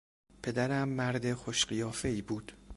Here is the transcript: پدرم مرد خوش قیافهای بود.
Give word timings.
پدرم 0.43 0.89
مرد 0.89 1.33
خوش 1.33 1.65
قیافهای 1.65 2.21
بود. 2.21 2.51